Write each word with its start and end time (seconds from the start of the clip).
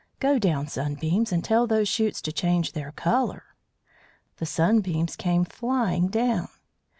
Go 0.19 0.39
down, 0.39 0.65
Sunbeams, 0.67 1.31
and 1.31 1.43
tell 1.43 1.67
those 1.67 1.87
shoots 1.87 2.23
to 2.23 2.31
change 2.31 2.71
their 2.71 2.91
colour." 2.91 3.43
The 4.37 4.47
Sunbeams 4.47 5.15
came 5.15 5.45
flying 5.45 6.07
down. 6.07 6.47